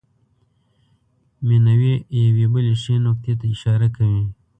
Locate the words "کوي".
3.95-4.23